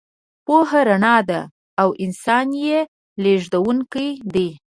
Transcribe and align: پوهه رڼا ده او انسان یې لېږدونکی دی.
پوهه 0.45 0.81
رڼا 0.89 1.17
ده 1.29 1.39
او 1.81 1.89
انسان 2.03 2.47
یې 2.65 2.77
لېږدونکی 3.23 4.09
دی. 4.33 4.49